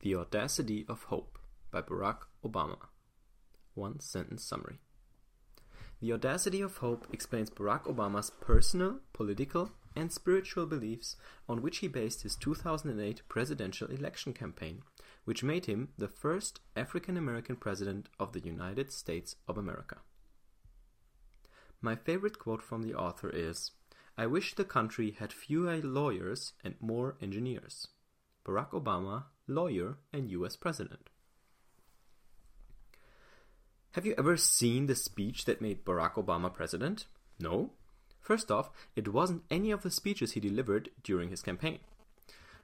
The 0.00 0.14
Audacity 0.14 0.86
of 0.88 1.02
Hope 1.04 1.40
by 1.72 1.82
Barack 1.82 2.18
Obama. 2.44 2.78
One 3.74 3.98
sentence 3.98 4.44
summary. 4.44 4.78
The 6.00 6.12
Audacity 6.12 6.60
of 6.60 6.76
Hope 6.76 7.08
explains 7.12 7.50
Barack 7.50 7.82
Obama's 7.82 8.30
personal, 8.30 9.00
political, 9.12 9.72
and 9.96 10.12
spiritual 10.12 10.66
beliefs 10.66 11.16
on 11.48 11.62
which 11.62 11.78
he 11.78 11.88
based 11.88 12.22
his 12.22 12.36
2008 12.36 13.22
presidential 13.28 13.88
election 13.88 14.32
campaign, 14.32 14.84
which 15.24 15.42
made 15.42 15.66
him 15.66 15.88
the 15.98 16.06
first 16.06 16.60
African 16.76 17.16
American 17.16 17.56
president 17.56 18.08
of 18.20 18.32
the 18.32 18.40
United 18.40 18.92
States 18.92 19.34
of 19.48 19.58
America. 19.58 19.96
My 21.82 21.96
favorite 21.96 22.38
quote 22.38 22.62
from 22.62 22.82
the 22.82 22.94
author 22.94 23.30
is 23.30 23.72
I 24.16 24.26
wish 24.26 24.54
the 24.54 24.64
country 24.64 25.16
had 25.18 25.32
fewer 25.32 25.78
lawyers 25.78 26.52
and 26.62 26.76
more 26.80 27.16
engineers. 27.20 27.88
Barack 28.44 28.70
Obama, 28.70 29.24
lawyer 29.46 29.98
and 30.12 30.30
US 30.30 30.56
President. 30.56 31.10
Have 33.92 34.06
you 34.06 34.14
ever 34.16 34.36
seen 34.36 34.86
the 34.86 34.94
speech 34.94 35.44
that 35.46 35.60
made 35.60 35.84
Barack 35.84 36.14
Obama 36.14 36.52
president? 36.52 37.06
No? 37.40 37.72
First 38.20 38.50
off, 38.50 38.70
it 38.94 39.12
wasn't 39.12 39.44
any 39.50 39.70
of 39.70 39.82
the 39.82 39.90
speeches 39.90 40.32
he 40.32 40.40
delivered 40.40 40.90
during 41.02 41.30
his 41.30 41.42
campaign. 41.42 41.78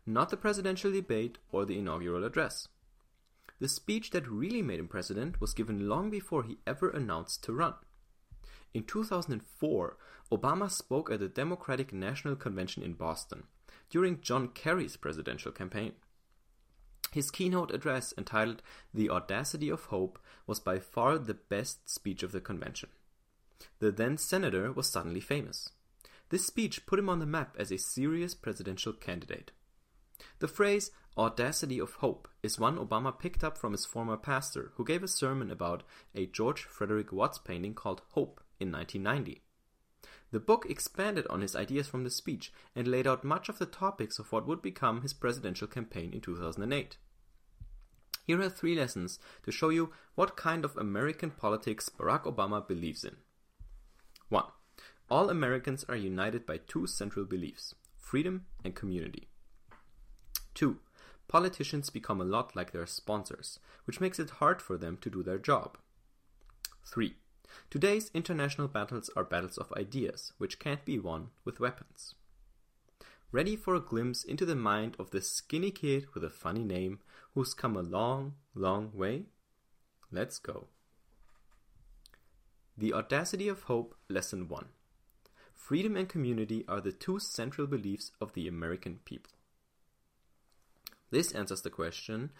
Not 0.06 0.28
the 0.28 0.36
presidential 0.36 0.92
debate 0.92 1.38
or 1.50 1.64
the 1.64 1.78
inaugural 1.78 2.24
address. 2.24 2.68
The 3.58 3.68
speech 3.68 4.10
that 4.10 4.28
really 4.28 4.60
made 4.60 4.78
him 4.78 4.88
president 4.88 5.40
was 5.40 5.54
given 5.54 5.88
long 5.88 6.10
before 6.10 6.42
he 6.42 6.58
ever 6.66 6.90
announced 6.90 7.42
to 7.44 7.52
run. 7.52 7.74
In 8.74 8.84
2004, 8.84 9.96
Obama 10.30 10.70
spoke 10.70 11.10
at 11.10 11.20
the 11.20 11.28
Democratic 11.28 11.92
National 11.92 12.36
Convention 12.36 12.82
in 12.82 12.92
Boston 12.92 13.44
during 13.90 14.20
John 14.20 14.48
Kerry's 14.48 14.96
presidential 14.96 15.52
campaign. 15.52 15.92
His 17.12 17.30
keynote 17.30 17.70
address, 17.72 18.12
entitled 18.18 18.60
The 18.92 19.08
Audacity 19.08 19.68
of 19.68 19.84
Hope, 19.84 20.18
was 20.48 20.58
by 20.58 20.80
far 20.80 21.16
the 21.16 21.34
best 21.34 21.88
speech 21.88 22.24
of 22.24 22.32
the 22.32 22.40
convention. 22.40 22.88
The 23.78 23.92
then 23.92 24.18
senator 24.18 24.72
was 24.72 24.88
suddenly 24.90 25.20
famous. 25.20 25.70
This 26.30 26.44
speech 26.44 26.86
put 26.86 26.98
him 26.98 27.08
on 27.08 27.20
the 27.20 27.26
map 27.26 27.54
as 27.56 27.70
a 27.70 27.78
serious 27.78 28.34
presidential 28.34 28.92
candidate. 28.92 29.52
The 30.40 30.48
phrase 30.48 30.90
audacity 31.16 31.78
of 31.78 31.94
hope 31.94 32.26
is 32.42 32.58
one 32.58 32.78
Obama 32.78 33.16
picked 33.16 33.44
up 33.44 33.56
from 33.56 33.70
his 33.70 33.86
former 33.86 34.16
pastor, 34.16 34.72
who 34.74 34.84
gave 34.84 35.04
a 35.04 35.08
sermon 35.08 35.52
about 35.52 35.84
a 36.16 36.26
George 36.26 36.64
Frederic 36.64 37.12
Watts 37.12 37.38
painting 37.38 37.74
called 37.74 38.02
Hope 38.10 38.40
in 38.58 38.72
1990. 38.72 39.43
The 40.34 40.40
book 40.40 40.66
expanded 40.68 41.28
on 41.30 41.42
his 41.42 41.54
ideas 41.54 41.86
from 41.86 42.02
the 42.02 42.10
speech 42.10 42.52
and 42.74 42.88
laid 42.88 43.06
out 43.06 43.22
much 43.22 43.48
of 43.48 43.60
the 43.60 43.66
topics 43.66 44.18
of 44.18 44.32
what 44.32 44.48
would 44.48 44.62
become 44.62 45.02
his 45.02 45.12
presidential 45.12 45.68
campaign 45.68 46.12
in 46.12 46.20
2008. 46.20 46.96
Here 48.26 48.40
are 48.40 48.48
three 48.48 48.74
lessons 48.74 49.20
to 49.44 49.52
show 49.52 49.68
you 49.68 49.92
what 50.16 50.36
kind 50.36 50.64
of 50.64 50.76
American 50.76 51.30
politics 51.30 51.88
Barack 51.88 52.24
Obama 52.24 52.66
believes 52.66 53.04
in. 53.04 53.14
1. 54.28 54.42
All 55.08 55.30
Americans 55.30 55.84
are 55.88 55.94
united 55.94 56.44
by 56.46 56.56
two 56.56 56.88
central 56.88 57.24
beliefs 57.24 57.76
freedom 57.96 58.46
and 58.64 58.74
community. 58.74 59.28
2. 60.54 60.80
Politicians 61.28 61.90
become 61.90 62.20
a 62.20 62.24
lot 62.24 62.56
like 62.56 62.72
their 62.72 62.86
sponsors, 62.86 63.60
which 63.84 64.00
makes 64.00 64.18
it 64.18 64.30
hard 64.40 64.60
for 64.60 64.76
them 64.76 64.96
to 64.96 65.08
do 65.08 65.22
their 65.22 65.38
job. 65.38 65.78
3. 66.90 67.14
Today's 67.70 68.10
international 68.14 68.68
battles 68.68 69.10
are 69.16 69.24
battles 69.24 69.58
of 69.58 69.72
ideas, 69.76 70.32
which 70.38 70.58
can't 70.58 70.84
be 70.84 70.98
won 70.98 71.30
with 71.44 71.60
weapons. 71.60 72.14
Ready 73.32 73.56
for 73.56 73.74
a 73.74 73.80
glimpse 73.80 74.22
into 74.22 74.46
the 74.46 74.54
mind 74.54 74.94
of 74.98 75.10
this 75.10 75.28
skinny 75.30 75.70
kid 75.70 76.06
with 76.14 76.22
a 76.22 76.30
funny 76.30 76.62
name 76.62 77.00
who's 77.34 77.52
come 77.52 77.76
a 77.76 77.82
long, 77.82 78.34
long 78.54 78.92
way? 78.94 79.24
Let's 80.12 80.38
go. 80.38 80.68
The 82.78 82.92
Audacity 82.92 83.48
of 83.48 83.62
Hope, 83.62 83.96
Lesson 84.08 84.48
1 84.48 84.66
Freedom 85.52 85.96
and 85.96 86.08
community 86.08 86.64
are 86.68 86.80
the 86.80 86.92
two 86.92 87.18
central 87.18 87.66
beliefs 87.66 88.12
of 88.20 88.34
the 88.34 88.46
American 88.46 89.00
people. 89.04 89.32
This 91.10 91.32
answers 91.32 91.62
the 91.62 91.70
question 91.70 92.30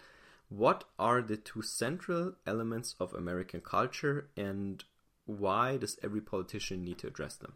what 0.49 0.83
are 0.99 1.21
the 1.21 1.37
two 1.37 1.61
central 1.61 2.33
elements 2.45 2.95
of 2.99 3.13
American 3.13 3.61
culture 3.61 4.29
and 4.37 4.83
why 5.25 5.77
does 5.77 5.97
every 6.03 6.21
politician 6.21 6.83
need 6.83 6.99
to 6.99 7.07
address 7.07 7.35
them? 7.35 7.53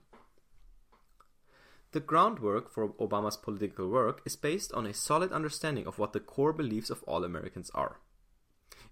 The 1.92 2.00
groundwork 2.00 2.70
for 2.70 2.90
Obama's 2.90 3.38
political 3.38 3.90
work 3.90 4.22
is 4.26 4.36
based 4.36 4.72
on 4.74 4.86
a 4.86 4.94
solid 4.94 5.32
understanding 5.32 5.88
of 5.88 5.98
what 5.98 6.14
the 6.14 6.20
core 6.20 6.54
beliefs 6.54 6.92
of 6.92 7.02
all 7.04 7.24
Americans 7.24 7.72
are. 7.74 8.00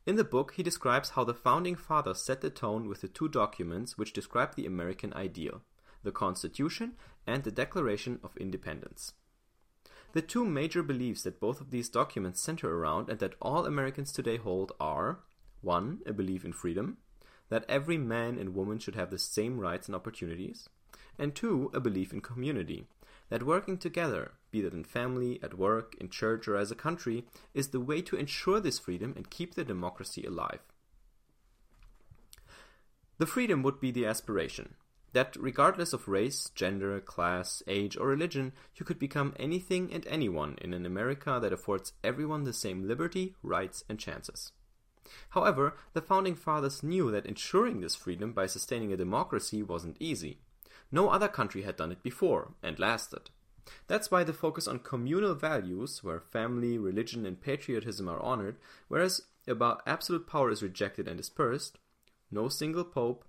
In 0.07 0.16
the 0.16 0.23
book, 0.23 0.53
he 0.55 0.63
describes 0.63 1.11
how 1.11 1.23
the 1.23 1.33
founding 1.33 1.75
fathers 1.75 2.23
set 2.23 2.41
the 2.41 2.49
tone 2.49 2.87
with 2.87 3.01
the 3.01 3.07
two 3.07 3.27
documents 3.27 3.97
which 3.97 4.13
describe 4.13 4.55
the 4.55 4.66
American 4.66 5.13
ideal 5.13 5.61
the 6.03 6.11
Constitution 6.11 6.93
and 7.25 7.43
the 7.43 7.51
Declaration 7.51 8.19
of 8.23 8.37
Independence. 8.37 9.13
The 10.13 10.21
two 10.21 10.45
major 10.45 10.81
beliefs 10.81 11.23
that 11.23 11.39
both 11.39 11.59
of 11.59 11.69
these 11.69 11.89
documents 11.89 12.41
center 12.41 12.73
around 12.73 13.09
and 13.09 13.19
that 13.19 13.35
all 13.41 13.66
Americans 13.66 14.13
today 14.13 14.37
hold 14.37 14.71
are 14.79 15.19
1. 15.61 15.99
A 16.05 16.13
belief 16.13 16.45
in 16.45 16.53
freedom, 16.53 16.97
that 17.50 17.66
every 17.69 17.97
man 17.97 18.38
and 18.38 18.56
woman 18.56 18.80
should 18.80 18.96
have 18.96 19.12
the 19.12 19.19
same 19.19 19.59
rights 19.59 19.88
and 19.88 19.96
opportunities, 19.96 20.69
and 21.18 21.35
two, 21.35 21.72
a 21.74 21.80
belief 21.80 22.13
in 22.13 22.22
community, 22.22 22.85
that 23.30 23.44
working 23.44 23.78
together, 23.78 24.34
be 24.52 24.62
that 24.62 24.74
in 24.74 24.84
family, 24.84 25.40
at 25.44 25.58
work, 25.58 25.96
in 26.00 26.09
church, 26.09 26.47
or 26.47 26.56
as 26.56 26.72
a 26.72 26.75
country, 26.75 27.25
is 27.53 27.69
the 27.69 27.80
way 27.80 28.02
to 28.02 28.16
ensure 28.16 28.59
this 28.59 28.80
freedom 28.80 29.13
and 29.16 29.30
keep 29.30 29.56
the 29.56 29.66
democracy 29.66 30.24
alive. 30.24 30.59
The 33.18 33.25
freedom 33.25 33.64
would 33.64 33.79
be 33.79 33.91
the 33.91 34.06
aspiration 34.06 34.75
that 35.14 35.35
regardless 35.40 35.94
of 35.94 36.08
race, 36.08 36.52
gender, 36.53 37.00
class, 37.00 37.64
age, 37.68 37.97
or 37.97 38.08
religion, 38.08 38.53
you 38.75 38.85
could 38.85 39.00
become 39.00 39.34
anything 39.40 39.91
and 39.91 40.06
anyone 40.06 40.56
in 40.62 40.74
an 40.74 40.85
America 40.85 41.40
that 41.41 41.53
affords 41.53 41.94
everyone 42.03 42.44
the 42.44 42.53
same 42.53 42.88
liberty, 42.88 43.34
rights, 43.41 43.84
and 43.90 43.97
chances. 43.97 44.52
However, 45.29 45.75
the 45.94 46.01
founding 46.01 46.35
fathers 46.35 46.84
knew 46.84 47.12
that 47.12 47.25
ensuring 47.25 47.81
this 47.81 47.95
freedom 47.95 48.34
by 48.34 48.47
sustaining 48.47 48.91
a 48.91 48.97
democracy 48.97 49.63
wasn't 49.63 49.97
easy. 50.00 50.40
No 50.91 51.09
other 51.09 51.28
country 51.28 51.63
had 51.63 51.75
done 51.75 51.91
it 51.91 52.03
before, 52.03 52.53
and 52.63 52.79
lasted. 52.79 53.29
That's 53.88 54.09
why 54.09 54.23
the 54.23 54.34
focus 54.34 54.67
on 54.67 54.79
communal 54.79 55.35
values, 55.35 56.03
where 56.03 56.19
family, 56.19 56.78
religion, 56.78 57.25
and 57.25 57.41
patriotism 57.41 58.07
are 58.07 58.22
honored, 58.22 58.57
whereas 58.88 59.22
about 59.47 59.81
absolute 59.85 60.28
power 60.28 60.50
is 60.50 60.63
rejected 60.63 61.07
and 61.07 61.17
dispersed, 61.17 61.78
no 62.31 62.50
single 62.50 62.84
pope, 62.84 63.25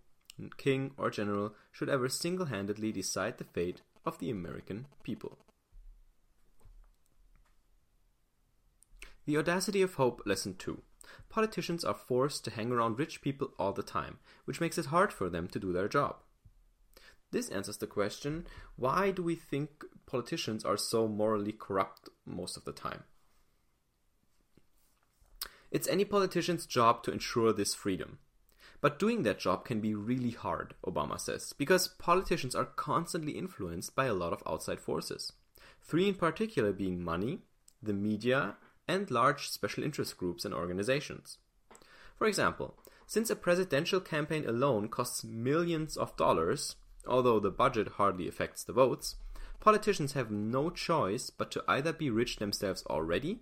king, 0.56 0.92
or 0.96 1.10
general 1.10 1.54
should 1.72 1.88
ever 1.88 2.08
single 2.08 2.46
handedly 2.46 2.92
decide 2.92 3.38
the 3.38 3.44
fate 3.44 3.82
of 4.04 4.18
the 4.18 4.30
American 4.30 4.86
people. 5.02 5.38
The 9.26 9.36
Audacity 9.36 9.82
of 9.82 9.94
Hope, 9.94 10.22
Lesson 10.24 10.54
2. 10.54 10.80
Politicians 11.28 11.84
are 11.84 11.94
forced 11.94 12.44
to 12.44 12.50
hang 12.50 12.72
around 12.72 12.98
rich 12.98 13.20
people 13.20 13.52
all 13.58 13.72
the 13.72 13.82
time, 13.82 14.18
which 14.44 14.60
makes 14.60 14.78
it 14.78 14.86
hard 14.86 15.12
for 15.12 15.28
them 15.28 15.48
to 15.48 15.58
do 15.58 15.72
their 15.72 15.88
job. 15.88 16.16
This 17.30 17.48
answers 17.50 17.76
the 17.76 17.86
question 17.86 18.46
why 18.76 19.10
do 19.10 19.22
we 19.22 19.34
think 19.34 19.84
politicians 20.06 20.64
are 20.64 20.76
so 20.76 21.06
morally 21.06 21.52
corrupt 21.52 22.08
most 22.24 22.56
of 22.56 22.64
the 22.64 22.72
time? 22.72 23.04
It's 25.70 25.88
any 25.88 26.04
politician's 26.04 26.64
job 26.64 27.02
to 27.02 27.12
ensure 27.12 27.52
this 27.52 27.74
freedom. 27.74 28.18
But 28.80 28.98
doing 28.98 29.24
that 29.24 29.40
job 29.40 29.64
can 29.64 29.80
be 29.80 29.94
really 29.94 30.30
hard, 30.30 30.74
Obama 30.86 31.20
says, 31.20 31.52
because 31.52 31.88
politicians 31.88 32.54
are 32.54 32.64
constantly 32.64 33.32
influenced 33.32 33.94
by 33.94 34.06
a 34.06 34.14
lot 34.14 34.32
of 34.32 34.42
outside 34.46 34.80
forces. 34.80 35.32
Three 35.82 36.08
in 36.08 36.14
particular 36.14 36.72
being 36.72 37.02
money, 37.02 37.40
the 37.82 37.92
media, 37.92 38.56
and 38.88 39.10
large 39.10 39.48
special 39.50 39.84
interest 39.84 40.16
groups 40.16 40.44
and 40.44 40.54
organizations. 40.54 41.38
For 42.16 42.26
example, 42.26 42.74
since 43.06 43.30
a 43.30 43.36
presidential 43.36 44.00
campaign 44.00 44.44
alone 44.46 44.88
costs 44.88 45.22
millions 45.24 45.96
of 45.96 46.16
dollars, 46.16 46.76
although 47.06 47.38
the 47.38 47.50
budget 47.50 47.88
hardly 47.96 48.26
affects 48.26 48.64
the 48.64 48.72
votes, 48.72 49.16
politicians 49.60 50.12
have 50.12 50.30
no 50.30 50.70
choice 50.70 51.30
but 51.30 51.50
to 51.52 51.64
either 51.68 51.92
be 51.92 52.10
rich 52.10 52.36
themselves 52.36 52.82
already 52.86 53.40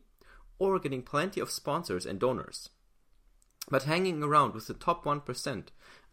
or 0.58 0.78
getting 0.78 1.02
plenty 1.02 1.40
of 1.40 1.50
sponsors 1.50 2.06
and 2.06 2.18
donors. 2.18 2.70
But 3.68 3.84
hanging 3.84 4.22
around 4.22 4.54
with 4.54 4.66
the 4.66 4.74
top 4.74 5.04
1%, 5.04 5.64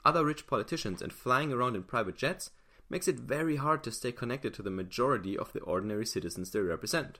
other 0.05 0.25
rich 0.25 0.47
politicians, 0.47 1.01
and 1.01 1.13
flying 1.13 1.53
around 1.53 1.75
in 1.75 1.83
private 1.83 2.17
jets 2.17 2.51
makes 2.89 3.07
it 3.07 3.19
very 3.19 3.55
hard 3.55 3.83
to 3.83 3.91
stay 3.91 4.11
connected 4.11 4.53
to 4.53 4.61
the 4.61 4.71
majority 4.71 5.37
of 5.37 5.53
the 5.53 5.61
ordinary 5.61 6.05
citizens 6.05 6.51
they 6.51 6.59
represent. 6.59 7.19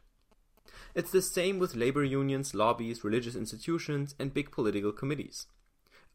It's 0.95 1.11
the 1.11 1.21
same 1.21 1.57
with 1.57 1.75
labor 1.75 2.03
unions, 2.03 2.53
lobbies, 2.53 3.03
religious 3.03 3.35
institutions, 3.35 4.13
and 4.19 4.33
big 4.33 4.51
political 4.51 4.91
committees. 4.91 5.47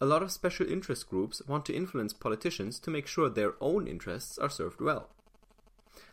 A 0.01 0.07
lot 0.07 0.23
of 0.23 0.31
special 0.31 0.71
interest 0.71 1.09
groups 1.09 1.43
want 1.49 1.67
to 1.67 1.75
influence 1.75 2.13
politicians 2.13 2.79
to 2.81 2.91
make 2.91 3.09
sure 3.09 3.29
their 3.29 3.55
own 3.61 3.89
interests 3.89 4.39
are 4.39 4.49
served 4.49 4.81
well. 4.81 5.09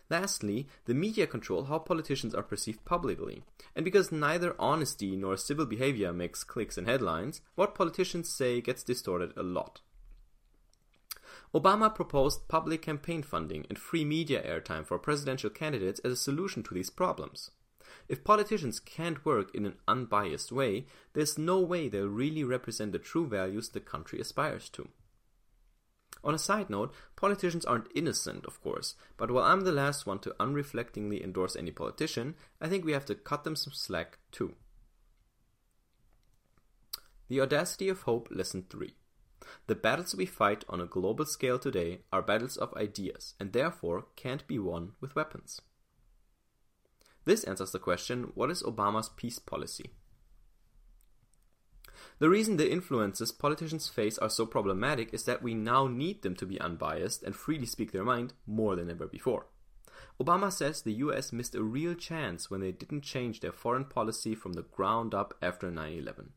Lastly, 0.10 0.68
the 0.86 0.94
media 0.94 1.28
control 1.28 1.66
how 1.66 1.80
politicians 1.80 2.34
are 2.34 2.44
perceived 2.44 2.84
publicly. 2.86 3.44
And 3.76 3.86
because 3.86 4.12
neither 4.12 4.56
honesty 4.60 5.16
nor 5.16 5.38
civil 5.38 5.66
behavior 5.66 6.14
makes 6.14 6.44
clicks 6.44 6.78
and 6.78 6.88
headlines, 6.88 7.42
what 7.56 7.76
politicians 7.76 8.30
say 8.30 8.62
gets 8.62 8.84
distorted 8.84 9.34
a 9.36 9.44
lot. 9.44 9.82
Obama 11.54 11.94
proposed 11.94 12.48
public 12.48 12.82
campaign 12.82 13.24
funding 13.24 13.66
and 13.70 13.80
free 13.80 14.04
media 14.04 14.44
airtime 14.44 14.86
for 14.86 15.00
presidential 15.00 15.50
candidates 15.50 16.00
as 16.04 16.12
a 16.12 16.18
solution 16.18 16.64
to 16.64 16.74
these 16.74 16.90
problems. 16.90 17.52
If 18.08 18.24
politicians 18.24 18.80
can't 18.80 19.26
work 19.26 19.54
in 19.54 19.66
an 19.66 19.78
unbiased 19.88 20.52
way, 20.52 20.86
there's 21.14 21.38
no 21.38 21.60
way 21.60 21.88
they'll 21.88 22.08
really 22.08 22.44
represent 22.44 22.92
the 22.92 23.00
true 23.00 23.28
values 23.28 23.70
the 23.70 23.80
country 23.80 24.20
aspires 24.20 24.70
to. 24.70 24.90
On 26.24 26.34
a 26.34 26.40
side 26.40 26.72
note, 26.72 26.94
politicians 27.16 27.66
aren't 27.66 27.92
innocent, 27.94 28.46
of 28.46 28.60
course, 28.60 28.96
but 29.16 29.30
while 29.30 29.44
I'm 29.44 29.62
the 29.62 29.72
last 29.72 30.08
one 30.08 30.18
to 30.20 30.36
unreflectingly 30.40 31.24
endorse 31.24 31.56
any 31.56 31.72
politician, 31.72 32.36
I 32.60 32.68
think 32.68 32.84
we 32.84 32.94
have 32.94 33.06
to 33.06 33.16
cut 33.16 33.44
them 33.44 33.56
some 33.56 33.74
slack 33.74 34.18
too. 34.32 34.56
The 37.28 37.42
Audacity 37.42 37.90
of 37.90 38.04
Hope 38.04 38.28
Lesson 38.32 38.66
3 38.70 38.96
The 39.68 39.76
battles 39.76 40.16
we 40.16 40.26
fight 40.26 40.64
on 40.68 40.82
a 40.82 40.88
global 40.88 41.26
scale 41.26 41.60
today 41.60 42.02
are 42.12 42.24
battles 42.24 42.58
of 42.58 42.74
ideas 42.76 43.36
and 43.40 43.54
therefore 43.54 44.08
can't 44.16 44.48
be 44.48 44.58
won 44.58 44.94
with 45.02 45.16
weapons. 45.16 45.62
This 47.26 47.44
answers 47.44 47.72
the 47.72 47.80
question 47.80 48.32
what 48.36 48.52
is 48.52 48.64
Obama's 48.64 49.10
peace 49.10 49.40
policy? 49.40 49.90
The 52.20 52.30
reason 52.30 52.56
the 52.56 52.72
influences 52.72 53.32
politicians 53.32 53.90
face 53.90 54.18
are 54.20 54.30
so 54.30 54.46
problematic 54.46 55.14
is 55.14 55.26
that 55.26 55.44
we 55.44 55.54
now 55.54 55.88
need 55.88 56.22
them 56.22 56.36
to 56.36 56.46
be 56.46 56.62
unbiased 56.62 57.24
and 57.24 57.36
freely 57.36 57.66
speak 57.66 57.92
their 57.92 58.06
mind 58.06 58.34
more 58.48 58.76
than 58.76 58.90
ever 58.90 59.06
before. 59.06 59.48
Obama 60.22 60.52
says 60.52 60.82
the 60.82 60.94
US 60.94 61.34
missed 61.34 61.56
a 61.56 61.64
real 61.64 61.94
chance 61.94 62.50
when 62.50 62.62
they 62.62 62.72
didn't 62.72 63.02
change 63.02 63.42
their 63.42 63.52
foreign 63.52 63.86
policy 63.86 64.34
from 64.34 64.54
the 64.54 64.62
ground 64.62 65.14
up 65.14 65.34
after 65.42 65.70
9 65.70 65.92
11. 65.92 66.30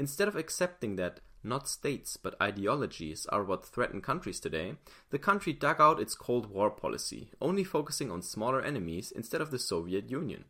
Instead 0.00 0.28
of 0.28 0.34
accepting 0.34 0.96
that 0.96 1.20
not 1.44 1.68
states 1.68 2.16
but 2.16 2.34
ideologies 2.40 3.26
are 3.26 3.44
what 3.44 3.66
threaten 3.66 4.00
countries 4.00 4.40
today, 4.40 4.76
the 5.10 5.18
country 5.18 5.52
dug 5.52 5.78
out 5.78 6.00
its 6.00 6.14
Cold 6.14 6.46
War 6.46 6.70
policy, 6.70 7.32
only 7.38 7.64
focusing 7.64 8.10
on 8.10 8.22
smaller 8.22 8.62
enemies 8.62 9.12
instead 9.12 9.42
of 9.42 9.50
the 9.50 9.58
Soviet 9.58 10.08
Union. 10.10 10.46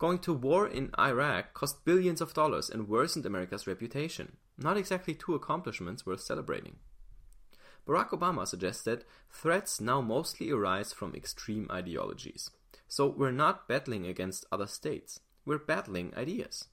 Going 0.00 0.18
to 0.20 0.32
war 0.32 0.66
in 0.66 0.90
Iraq 0.98 1.54
cost 1.54 1.84
billions 1.84 2.20
of 2.20 2.34
dollars 2.34 2.68
and 2.68 2.88
worsened 2.88 3.26
America's 3.26 3.68
reputation. 3.68 4.38
Not 4.58 4.76
exactly 4.76 5.14
two 5.14 5.36
accomplishments 5.36 6.04
worth 6.04 6.22
celebrating. 6.22 6.78
Barack 7.86 8.08
Obama 8.08 8.44
suggests 8.44 8.82
that 8.82 9.04
threats 9.30 9.80
now 9.80 10.00
mostly 10.00 10.50
arise 10.50 10.92
from 10.92 11.14
extreme 11.14 11.68
ideologies. 11.70 12.50
So 12.88 13.06
we're 13.06 13.30
not 13.30 13.68
battling 13.68 14.04
against 14.04 14.46
other 14.50 14.66
states, 14.66 15.20
we're 15.46 15.58
battling 15.58 16.12
ideas. 16.16 16.66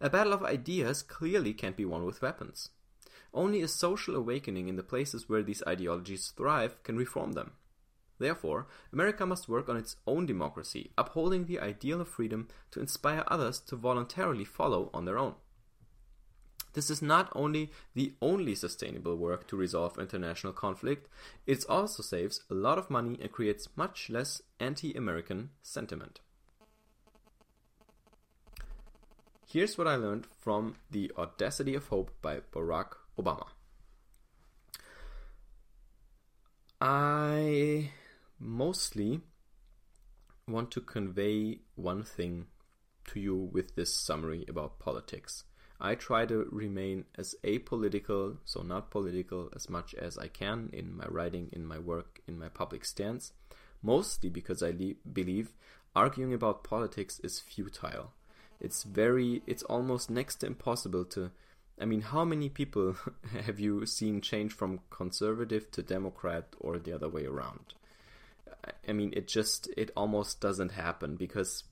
A 0.00 0.10
battle 0.10 0.32
of 0.32 0.42
ideas 0.42 1.02
clearly 1.02 1.54
can't 1.54 1.76
be 1.76 1.84
won 1.84 2.04
with 2.04 2.22
weapons. 2.22 2.70
Only 3.32 3.62
a 3.62 3.68
social 3.68 4.16
awakening 4.16 4.68
in 4.68 4.76
the 4.76 4.82
places 4.82 5.28
where 5.28 5.42
these 5.42 5.62
ideologies 5.66 6.32
thrive 6.36 6.82
can 6.82 6.96
reform 6.96 7.32
them. 7.32 7.52
Therefore, 8.18 8.66
America 8.92 9.26
must 9.26 9.48
work 9.48 9.68
on 9.68 9.76
its 9.76 9.96
own 10.06 10.24
democracy, 10.26 10.90
upholding 10.96 11.44
the 11.44 11.60
ideal 11.60 12.00
of 12.00 12.08
freedom 12.08 12.48
to 12.70 12.80
inspire 12.80 13.24
others 13.26 13.60
to 13.60 13.76
voluntarily 13.76 14.44
follow 14.44 14.90
on 14.94 15.04
their 15.04 15.18
own. 15.18 15.34
This 16.72 16.90
is 16.90 17.00
not 17.00 17.32
only 17.34 17.70
the 17.94 18.14
only 18.20 18.54
sustainable 18.54 19.16
work 19.16 19.48
to 19.48 19.56
resolve 19.56 19.98
international 19.98 20.52
conflict, 20.52 21.08
it 21.46 21.64
also 21.70 22.02
saves 22.02 22.42
a 22.50 22.54
lot 22.54 22.76
of 22.76 22.90
money 22.90 23.18
and 23.20 23.32
creates 23.32 23.68
much 23.76 24.10
less 24.10 24.42
anti 24.60 24.92
American 24.92 25.50
sentiment. 25.62 26.20
Here's 29.48 29.78
what 29.78 29.86
I 29.86 29.94
learned 29.94 30.26
from 30.40 30.74
The 30.90 31.12
Audacity 31.16 31.76
of 31.76 31.86
Hope 31.86 32.10
by 32.20 32.40
Barack 32.52 32.96
Obama. 33.16 33.46
I 36.80 37.92
mostly 38.40 39.20
want 40.48 40.72
to 40.72 40.80
convey 40.80 41.60
one 41.76 42.02
thing 42.02 42.46
to 43.12 43.20
you 43.20 43.36
with 43.36 43.76
this 43.76 43.96
summary 43.96 44.44
about 44.48 44.80
politics. 44.80 45.44
I 45.80 45.94
try 45.94 46.26
to 46.26 46.48
remain 46.50 47.04
as 47.16 47.36
apolitical, 47.44 48.38
so 48.44 48.62
not 48.62 48.90
political, 48.90 49.48
as 49.54 49.70
much 49.70 49.94
as 49.94 50.18
I 50.18 50.26
can 50.26 50.70
in 50.72 50.96
my 50.96 51.06
writing, 51.06 51.50
in 51.52 51.64
my 51.64 51.78
work, 51.78 52.20
in 52.26 52.36
my 52.36 52.48
public 52.48 52.84
stance, 52.84 53.32
mostly 53.80 54.28
because 54.28 54.60
I 54.60 54.70
le- 54.70 54.94
believe 55.12 55.52
arguing 55.94 56.34
about 56.34 56.64
politics 56.64 57.20
is 57.20 57.38
futile. 57.38 58.15
It's 58.60 58.82
very, 58.82 59.42
it's 59.46 59.62
almost 59.64 60.10
next 60.10 60.36
to 60.36 60.46
impossible 60.46 61.04
to. 61.06 61.30
I 61.78 61.84
mean, 61.84 62.00
how 62.00 62.24
many 62.24 62.48
people 62.48 62.96
have 63.44 63.60
you 63.60 63.84
seen 63.86 64.20
change 64.20 64.52
from 64.52 64.80
conservative 64.90 65.70
to 65.72 65.82
Democrat 65.82 66.56
or 66.58 66.78
the 66.78 66.92
other 66.92 67.08
way 67.08 67.26
around? 67.26 67.74
I 68.88 68.92
mean, 68.92 69.12
it 69.16 69.28
just 69.28 69.68
it 69.76 69.90
almost 69.96 70.40
doesn't 70.40 70.72
happen 70.72 71.16
because 71.16 71.64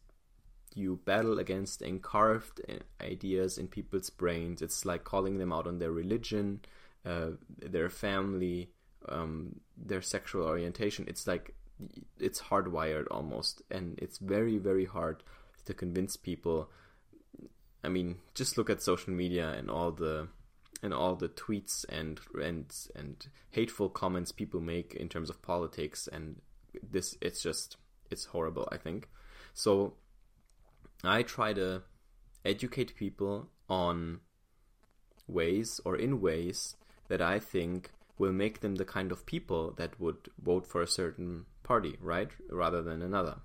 you 0.75 1.01
battle 1.05 1.39
against 1.39 1.83
encarved 1.83 2.61
uh, 2.69 2.75
ideas 3.03 3.59
in 3.59 3.69
people's 3.69 4.11
brains. 4.11 4.63
It's 4.63 4.85
like 4.85 5.05
calling 5.05 5.39
them 5.39 5.53
out 5.53 5.67
on 5.67 5.79
their 5.79 5.93
religion, 5.93 6.61
uh, 7.07 7.31
their 7.59 7.89
family, 7.89 8.71
um, 9.09 9.61
their 9.77 10.03
sexual 10.03 10.47
orientation. 10.47 11.05
It's 11.09 11.27
like 11.27 11.55
it's 12.19 12.41
hardwired 12.41 13.07
almost, 13.11 13.63
and 13.71 13.99
it's 13.99 14.19
very 14.19 14.59
very 14.59 14.85
hard 14.85 15.23
to 15.67 15.75
convince 15.75 16.17
people. 16.17 16.71
I 17.83 17.89
mean, 17.89 18.17
just 18.35 18.57
look 18.57 18.71
at 18.71 18.83
social 18.83 19.13
media 19.13 19.51
and 19.51 19.71
all 19.71 19.91
the 19.91 20.29
and 20.85 20.93
all 20.93 21.17
the 21.17 21.29
tweets 21.29 21.85
and 21.89 22.21
and 22.41 22.67
and 22.95 23.27
hateful 23.51 23.89
comments 23.89 24.33
people 24.33 24.61
make 24.61 24.95
in 24.95 25.09
terms 25.09 25.31
of 25.31 25.41
politics 25.41 26.09
and 26.13 26.43
this 26.91 27.17
it's 27.23 27.43
just 27.43 27.79
it's 28.11 28.27
horrible 28.27 28.69
i 28.71 28.77
think 28.77 29.09
so 29.55 29.95
i 31.03 31.23
try 31.23 31.53
to 31.55 31.83
educate 32.45 32.95
people 32.97 33.49
on 33.69 34.21
ways 35.27 35.81
or 35.87 35.97
in 35.97 36.21
ways 36.21 36.77
that 37.09 37.23
i 37.23 37.39
think 37.39 37.91
will 38.19 38.33
make 38.33 38.61
them 38.61 38.75
the 38.75 38.85
kind 38.85 39.11
of 39.11 39.25
people 39.25 39.73
that 39.79 39.99
would 39.99 40.29
vote 40.43 40.67
for 40.67 40.83
a 40.83 40.87
certain 40.87 41.47
party 41.63 41.97
right 42.01 42.29
rather 42.51 42.83
than 42.83 43.01
another 43.01 43.37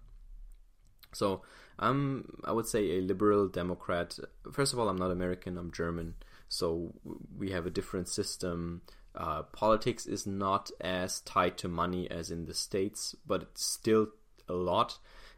so 1.14 1.42
i'm 1.80 2.40
i 2.44 2.52
would 2.52 2.68
say 2.68 2.98
a 2.98 3.02
liberal 3.02 3.48
democrat 3.48 4.18
first 4.52 4.74
of 4.74 4.80
all 4.80 4.90
i'm 4.90 4.98
not 4.98 5.12
american 5.12 5.58
i'm 5.58 5.72
german 5.72 6.16
so 6.48 6.94
we 7.38 7.52
have 7.52 7.66
a 7.66 7.70
different 7.70 8.08
system 8.08 8.82
uh, 9.16 9.44
politics 9.44 10.06
is 10.06 10.28
not 10.28 10.72
as 10.80 11.22
tied 11.22 11.58
to 11.58 11.68
money 11.68 12.10
as 12.10 12.32
in 12.32 12.46
the 12.46 12.54
States, 12.54 13.16
but 13.26 13.42
it's 13.42 13.66
still 13.66 14.08
a 14.48 14.54
lot. 14.54 14.98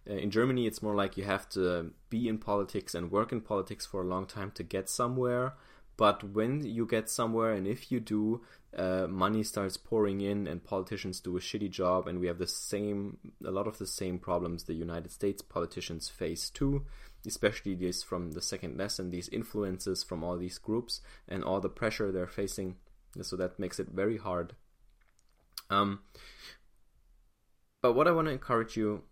Uh, 0.10 0.14
in 0.14 0.30
Germany, 0.30 0.68
it's 0.68 0.84
more 0.84 0.96
like 0.96 1.18
you 1.18 1.24
have 1.24 1.48
to 1.50 1.92
be 2.10 2.28
in 2.28 2.38
politics 2.38 2.94
and 2.94 3.12
work 3.12 3.32
in 3.32 3.42
politics 3.42 3.86
for 3.86 4.02
a 4.02 4.08
long 4.08 4.26
time 4.26 4.52
to 4.52 4.64
get 4.64 4.90
somewhere. 4.90 5.54
But 5.98 6.24
when 6.24 6.66
you 6.66 6.86
get 6.86 7.10
somewhere, 7.10 7.54
and 7.54 7.68
if 7.68 7.92
you 7.92 8.00
do, 8.00 8.42
uh, 8.76 9.08
money 9.08 9.44
starts 9.44 9.78
pouring 9.78 10.22
in, 10.22 10.48
and 10.48 10.64
politicians 10.64 11.20
do 11.20 11.38
a 11.38 11.40
shitty 11.40 11.70
job, 11.70 12.08
and 12.08 12.20
we 12.20 12.28
have 12.28 12.40
the 12.40 12.48
same, 12.48 13.18
a 13.46 13.52
lot 13.52 13.68
of 13.68 13.78
the 13.78 13.86
same 13.88 14.18
problems 14.18 14.64
the 14.64 14.74
United 14.74 15.12
States 15.12 15.42
politicians 15.42 16.10
face 16.10 16.50
too, 16.50 16.86
especially 17.28 17.76
this 17.76 18.02
from 18.02 18.32
the 18.32 18.42
second 18.42 18.78
lesson, 18.78 19.12
these 19.12 19.30
influences 19.30 20.04
from 20.04 20.24
all 20.24 20.38
these 20.38 20.58
groups 20.58 21.02
and 21.28 21.44
all 21.44 21.60
the 21.60 21.70
pressure 21.70 22.12
they're 22.12 22.26
facing 22.26 22.78
so 23.22 23.36
that 23.36 23.60
makes 23.60 23.80
it 23.80 23.90
very 23.90 24.18
hard. 24.18 24.56
Um, 25.70 26.02
but 27.82 27.94
what 27.94 28.08
I 28.08 28.12
want 28.12 28.28
to 28.28 28.34
encourage 28.34 28.78
you 28.78 29.04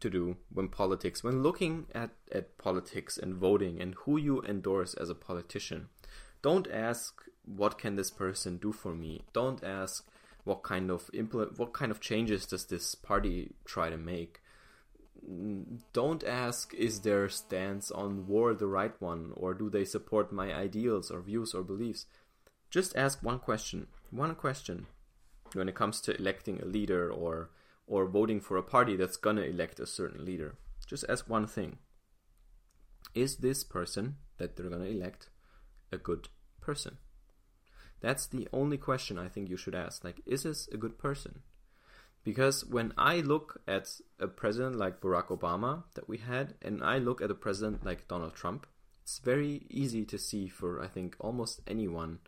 to 0.00 0.10
do 0.10 0.36
when 0.52 0.68
politics, 0.68 1.22
when 1.22 1.42
looking 1.42 1.86
at, 1.94 2.10
at 2.32 2.58
politics 2.58 3.16
and 3.16 3.34
voting 3.34 3.80
and 3.80 3.94
who 4.00 4.16
you 4.16 4.42
endorse 4.42 4.94
as 4.94 5.08
a 5.08 5.14
politician, 5.14 5.88
don't 6.44 6.68
ask 6.70 7.22
what 7.44 7.78
can 7.78 7.96
this 7.96 8.10
person 8.10 8.58
do 8.58 8.70
for 8.72 8.94
me. 8.94 9.22
Don't 9.32 9.64
ask 9.64 10.06
what 10.44 10.62
kind 10.62 10.90
of 10.90 11.10
implement, 11.12 11.58
what 11.58 11.72
kind 11.72 11.90
of 11.90 12.00
changes 12.00 12.46
does 12.46 12.66
this 12.66 12.94
party 12.94 13.36
try 13.64 13.88
to 13.90 13.96
make. 13.96 14.40
Don't 15.92 16.22
ask 16.22 16.74
is 16.74 17.00
their 17.00 17.28
stance 17.30 17.90
on 17.90 18.26
war 18.26 18.54
the 18.54 18.66
right 18.66 18.94
one 19.00 19.32
or 19.34 19.54
do 19.54 19.70
they 19.70 19.86
support 19.86 20.32
my 20.32 20.52
ideals 20.52 21.10
or 21.10 21.20
views 21.20 21.54
or 21.54 21.62
beliefs 21.62 22.06
just 22.74 22.96
ask 22.96 23.22
one 23.22 23.38
question. 23.38 23.86
One 24.10 24.34
question 24.34 24.86
when 25.52 25.68
it 25.68 25.76
comes 25.76 26.00
to 26.00 26.16
electing 26.18 26.60
a 26.60 26.64
leader 26.64 27.08
or 27.08 27.50
or 27.86 28.08
voting 28.08 28.40
for 28.40 28.56
a 28.56 28.64
party 28.64 28.96
that's 28.96 29.16
gonna 29.16 29.42
elect 29.42 29.78
a 29.78 29.86
certain 29.86 30.24
leader. 30.24 30.56
Just 30.84 31.04
ask 31.08 31.28
one 31.28 31.46
thing. 31.46 31.78
Is 33.14 33.36
this 33.36 33.62
person 33.62 34.16
that 34.38 34.56
they're 34.56 34.68
gonna 34.68 34.86
elect 34.86 35.30
a 35.92 35.98
good 35.98 36.30
person? 36.64 36.98
That's 38.00 38.26
the 38.26 38.48
only 38.52 38.76
question 38.76 39.18
I 39.18 39.28
think 39.28 39.48
you 39.48 39.56
should 39.56 39.74
ask. 39.74 40.04
Like, 40.04 40.20
is 40.26 40.42
this 40.42 40.68
a 40.72 40.76
good 40.76 40.98
person? 40.98 41.42
Because 42.24 42.64
when 42.64 42.92
I 42.96 43.20
look 43.20 43.60
at 43.68 43.88
a 44.18 44.26
president 44.26 44.76
like 44.76 45.00
Barack 45.00 45.28
Obama 45.28 45.84
that 45.94 46.08
we 46.08 46.18
had, 46.18 46.54
and 46.62 46.82
I 46.82 46.98
look 46.98 47.20
at 47.20 47.30
a 47.30 47.34
president 47.34 47.84
like 47.84 48.08
Donald 48.08 48.34
Trump, 48.34 48.66
it's 49.02 49.18
very 49.18 49.66
easy 49.68 50.04
to 50.06 50.18
see 50.18 50.48
for, 50.48 50.82
I 50.82 50.88
think, 50.88 51.16
almost 51.20 51.60
anyone 51.66 52.20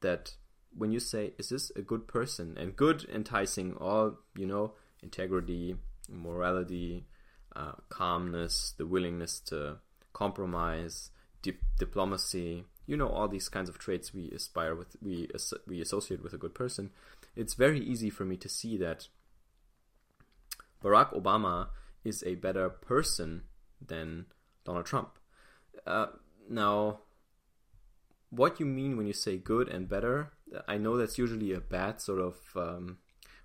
that 0.00 0.34
when 0.76 0.92
you 0.92 1.00
say, 1.00 1.32
is 1.38 1.48
this 1.48 1.70
a 1.74 1.82
good 1.82 2.06
person? 2.06 2.56
And 2.56 2.76
good 2.76 3.04
enticing 3.12 3.74
all, 3.74 4.18
you 4.36 4.46
know, 4.46 4.74
integrity, 5.02 5.76
morality, 6.08 7.06
uh, 7.56 7.72
calmness, 7.88 8.74
the 8.78 8.86
willingness 8.86 9.40
to 9.46 9.78
compromise, 10.12 11.10
di- 11.42 11.58
diplomacy, 11.78 12.64
you 12.86 12.96
know, 12.96 13.08
all 13.08 13.28
these 13.28 13.48
kinds 13.48 13.68
of 13.68 13.78
traits 13.78 14.12
we 14.12 14.30
aspire 14.30 14.74
with, 14.74 14.96
we, 15.02 15.28
we 15.66 15.80
associate 15.80 16.22
with 16.22 16.32
a 16.32 16.38
good 16.38 16.54
person. 16.54 16.90
It's 17.36 17.54
very 17.54 17.80
easy 17.80 18.10
for 18.10 18.24
me 18.24 18.36
to 18.38 18.48
see 18.48 18.76
that 18.78 19.08
Barack 20.82 21.12
Obama 21.12 21.68
is 22.04 22.22
a 22.24 22.34
better 22.36 22.68
person 22.68 23.42
than 23.86 24.26
Donald 24.64 24.86
Trump. 24.86 25.18
Uh, 25.86 26.06
now, 26.48 27.00
what 28.30 28.60
you 28.60 28.66
mean 28.66 28.96
when 28.96 29.06
you 29.06 29.12
say 29.12 29.36
good 29.36 29.68
and 29.68 29.88
better, 29.88 30.32
I 30.66 30.78
know 30.78 30.96
that's 30.96 31.18
usually 31.18 31.52
a 31.52 31.60
bad 31.60 32.00
sort 32.00 32.20
of 32.20 32.36
um, 32.56 32.98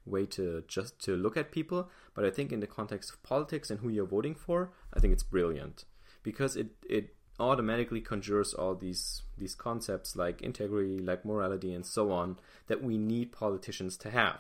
way 0.06 0.26
to 0.28 0.64
just 0.68 1.00
to 1.04 1.16
look 1.16 1.38
at 1.38 1.52
people, 1.52 1.90
but 2.14 2.26
I 2.26 2.30
think 2.30 2.52
in 2.52 2.60
the 2.60 2.68
context 2.68 3.12
of 3.12 3.24
politics 3.24 3.70
and 3.70 3.80
who 3.80 3.90
you're 3.90 4.06
voting 4.06 4.36
for, 4.36 4.72
I 4.94 5.00
think 5.00 5.14
it's 5.14 5.24
brilliant 5.24 5.86
because 6.24 6.56
it 6.56 6.68
it 6.88 7.16
automatically 7.40 8.02
conjures 8.02 8.54
all 8.54 8.76
these 8.76 9.24
these 9.38 9.56
concepts 9.56 10.16
like 10.16 10.42
integrity, 10.42 11.00
like 11.00 11.26
morality, 11.26 11.74
and 11.74 11.86
so 11.86 12.12
on 12.12 12.38
that 12.68 12.84
we 12.84 12.98
need 12.98 13.32
politicians 13.32 13.98
to 13.98 14.12
have. 14.12 14.40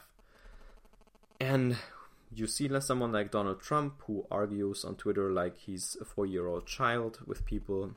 And 1.40 1.78
you 2.34 2.48
see 2.48 2.70
someone 2.80 3.12
like 3.12 3.32
Donald 3.32 3.62
Trump 3.62 4.02
who 4.08 4.26
argues 4.32 4.84
on 4.86 4.96
Twitter 4.96 5.32
like 5.32 5.58
he's 5.58 5.98
a 6.02 6.06
four-year-old 6.06 6.66
child 6.66 7.20
with 7.26 7.46
people 7.46 7.92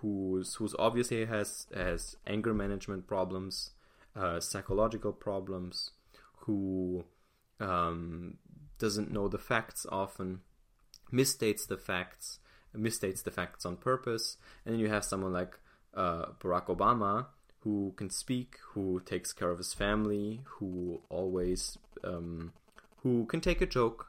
who's 0.00 0.54
who's 0.56 0.74
obviously 0.78 1.24
has 1.26 1.66
has 1.74 2.16
anger 2.26 2.54
management 2.54 3.06
problems, 3.06 3.70
uh, 4.16 4.40
psychological 4.40 5.12
problems, 5.12 5.90
who 6.40 7.04
um, 7.60 8.38
doesn't 8.78 9.10
know 9.10 9.28
the 9.28 9.38
facts 9.38 9.86
often, 9.90 10.40
misstates 11.12 11.66
the 11.66 11.76
facts, 11.78 12.38
misstates 12.76 13.22
the 13.22 13.30
facts 13.30 13.64
on 13.64 13.76
purpose, 13.76 14.36
and 14.64 14.74
then 14.74 14.80
you 14.80 14.88
have 14.88 15.04
someone 15.04 15.32
like 15.32 15.58
uh, 15.94 16.26
Barack 16.40 16.66
Obama 16.66 17.26
who 17.60 17.94
can 17.96 18.10
speak, 18.10 18.58
who 18.72 19.00
takes 19.06 19.32
care 19.32 19.50
of 19.50 19.58
his 19.58 19.72
family, 19.72 20.42
who 20.44 21.00
always 21.08 21.78
um, 22.04 22.52
who 23.02 23.24
can 23.26 23.40
take 23.40 23.60
a 23.62 23.66
joke, 23.66 24.08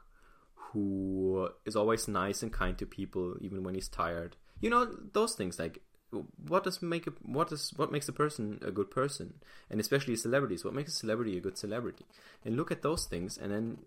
who 0.54 1.48
is 1.64 1.74
always 1.74 2.06
nice 2.06 2.42
and 2.42 2.52
kind 2.52 2.76
to 2.78 2.86
people 2.86 3.36
even 3.40 3.64
when 3.64 3.74
he's 3.74 3.88
tired. 3.88 4.36
You 4.60 4.70
know 4.70 4.84
those 5.12 5.34
things 5.34 5.58
like 5.58 5.80
what 6.46 6.64
does 6.64 6.82
make 6.82 7.06
a 7.06 7.12
what 7.22 7.48
does 7.48 7.72
what 7.76 7.90
makes 7.90 8.08
a 8.08 8.12
person 8.12 8.58
a 8.62 8.70
good 8.70 8.90
person? 8.90 9.34
And 9.70 9.80
especially 9.80 10.16
celebrities 10.16 10.64
what 10.64 10.74
makes 10.74 10.92
a 10.92 10.96
celebrity 10.96 11.36
a 11.36 11.40
good 11.40 11.58
celebrity? 11.58 12.04
And 12.44 12.56
look 12.56 12.70
at 12.70 12.82
those 12.82 13.06
things 13.06 13.38
and 13.38 13.50
then 13.50 13.78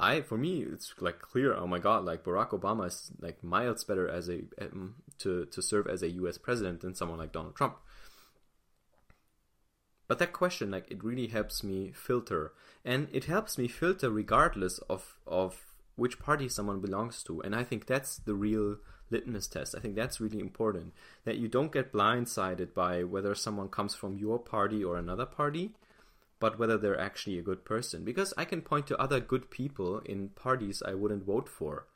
i 0.00 0.20
for 0.20 0.36
me 0.36 0.62
it's 0.62 0.94
like 1.00 1.18
clear 1.20 1.54
oh 1.54 1.66
my 1.66 1.78
god 1.78 2.04
like 2.04 2.24
barack 2.24 2.50
obama 2.50 2.86
is 2.86 3.10
like 3.20 3.42
miles 3.42 3.84
better 3.84 4.08
as 4.08 4.28
a 4.28 4.42
um, 4.60 4.96
to 5.18 5.46
to 5.46 5.62
serve 5.62 5.86
as 5.86 6.02
a 6.02 6.08
us 6.08 6.38
president 6.38 6.80
than 6.80 6.94
someone 6.94 7.18
like 7.18 7.32
donald 7.32 7.54
trump. 7.54 7.76
But 10.06 10.18
that 10.18 10.32
question 10.32 10.70
like 10.70 10.90
it 10.90 11.02
really 11.02 11.28
helps 11.28 11.64
me 11.64 11.92
filter. 11.94 12.52
And 12.84 13.08
it 13.10 13.24
helps 13.24 13.56
me 13.56 13.68
filter 13.68 14.10
regardless 14.10 14.78
of 14.90 15.16
of 15.26 15.74
which 15.96 16.18
party 16.18 16.48
someone 16.48 16.80
belongs 16.80 17.22
to. 17.24 17.40
And 17.40 17.54
i 17.54 17.64
think 17.64 17.86
that's 17.86 18.16
the 18.16 18.34
real 18.34 18.76
litmus 19.10 19.46
test. 19.46 19.74
I 19.76 19.80
think 19.80 19.94
that's 19.94 20.20
really 20.20 20.40
important 20.40 20.92
that 21.24 21.36
you 21.36 21.48
don't 21.48 21.72
get 21.72 21.92
blindsided 21.92 22.74
by 22.74 23.04
whether 23.04 23.34
someone 23.34 23.68
comes 23.68 23.94
from 23.94 24.18
your 24.18 24.38
party 24.38 24.82
or 24.82 24.96
another 24.96 25.26
party, 25.26 25.72
but 26.44 26.58
whether 26.58 26.76
they're 26.76 27.00
actually 27.00 27.38
a 27.38 27.48
good 27.50 27.64
person. 27.64 28.04
Because 28.04 28.34
I 28.36 28.44
can 28.44 28.60
point 28.60 28.86
to 28.88 28.98
other 28.98 29.18
good 29.18 29.50
people 29.50 30.00
in 30.00 30.28
parties 30.28 30.82
I 30.84 30.92
wouldn't 30.92 31.24
vote 31.24 31.48
for. 31.48 31.86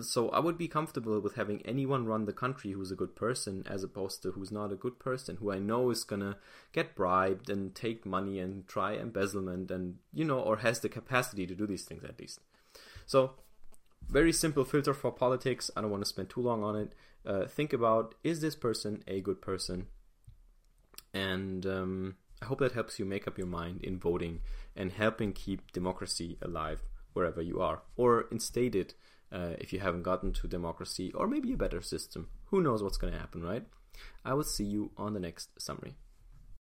So 0.00 0.28
I 0.30 0.40
would 0.40 0.58
be 0.58 0.66
comfortable 0.66 1.20
with 1.20 1.36
having 1.36 1.62
anyone 1.64 2.04
run 2.04 2.24
the 2.24 2.32
country 2.32 2.72
who's 2.72 2.90
a 2.90 2.96
good 2.96 3.14
person 3.14 3.62
as 3.70 3.84
opposed 3.84 4.24
to 4.24 4.32
who's 4.32 4.50
not 4.50 4.72
a 4.72 4.82
good 4.84 4.98
person, 4.98 5.36
who 5.36 5.52
I 5.52 5.60
know 5.60 5.90
is 5.90 6.02
gonna 6.02 6.36
get 6.72 6.96
bribed 6.96 7.48
and 7.48 7.72
take 7.72 8.04
money 8.04 8.40
and 8.40 8.66
try 8.66 8.94
embezzlement 8.96 9.70
and 9.70 9.98
you 10.12 10.24
know, 10.24 10.40
or 10.40 10.56
has 10.56 10.80
the 10.80 10.88
capacity 10.88 11.46
to 11.46 11.54
do 11.54 11.64
these 11.64 11.84
things 11.84 12.02
at 12.02 12.18
least. 12.18 12.40
So 13.06 13.34
very 14.08 14.32
simple 14.32 14.64
filter 14.64 14.94
for 14.94 15.12
politics. 15.12 15.70
I 15.76 15.80
don't 15.80 15.92
want 15.92 16.02
to 16.02 16.08
spend 16.08 16.28
too 16.28 16.42
long 16.42 16.64
on 16.64 16.74
it. 16.74 16.92
Uh, 17.24 17.46
think 17.46 17.72
about 17.72 18.16
is 18.24 18.40
this 18.40 18.56
person 18.56 19.04
a 19.06 19.20
good 19.20 19.40
person? 19.40 19.86
And 21.14 21.64
um, 21.66 22.16
I 22.42 22.46
hope 22.46 22.60
that 22.60 22.72
helps 22.72 22.98
you 22.98 23.04
make 23.04 23.28
up 23.28 23.38
your 23.38 23.46
mind 23.46 23.82
in 23.82 23.98
voting 23.98 24.40
and 24.74 24.92
helping 24.92 25.32
keep 25.32 25.72
democracy 25.72 26.38
alive 26.40 26.82
wherever 27.12 27.42
you 27.42 27.60
are, 27.60 27.82
or 27.96 28.26
instate 28.30 28.74
it 28.74 28.94
uh, 29.32 29.50
if 29.58 29.72
you 29.72 29.80
haven't 29.80 30.04
gotten 30.04 30.32
to 30.32 30.48
democracy, 30.48 31.12
or 31.12 31.26
maybe 31.26 31.52
a 31.52 31.56
better 31.56 31.82
system. 31.82 32.28
Who 32.46 32.62
knows 32.62 32.82
what's 32.82 32.96
going 32.96 33.12
to 33.12 33.18
happen, 33.18 33.42
right? 33.42 33.64
I 34.24 34.34
will 34.34 34.44
see 34.44 34.64
you 34.64 34.90
on 34.96 35.14
the 35.14 35.20
next 35.20 35.60
summary. 35.60 35.96